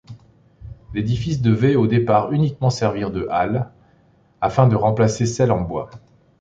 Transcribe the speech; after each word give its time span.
L'édifice 0.95 1.43
devait 1.43 1.75
au 1.75 1.85
départ 1.85 2.31
uniquement 2.33 2.71
servir 2.71 3.11
de 3.11 3.27
halle, 3.29 3.69
afin 4.41 4.67
de 4.67 4.75
remplacer 4.75 5.27
celle 5.27 5.51
en 5.51 5.61
bois. 5.61 5.91